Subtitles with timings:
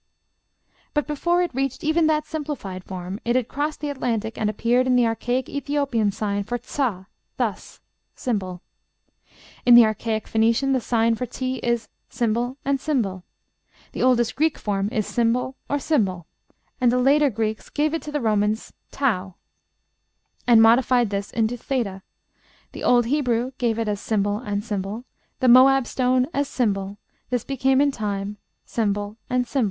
[0.95, 4.87] But before it reached even that simplified form it had crossed the Atlantic, and appeared
[4.87, 7.05] in the archaic Ethiopian sign for tsa,
[7.37, 8.27] thus, ###.
[8.27, 14.57] In the archaic Phoenician the sign for ### is ### and ###; the oldest Greek
[14.57, 16.25] form is ### or ###
[16.81, 19.35] and the later Greeks gave it to the Romans ###, and
[20.63, 24.25] modified this into ###; the old Hebrew gave it as ### and
[25.03, 26.51] ###; the Moab stone as
[26.91, 29.51] ###; this became in time ### and ###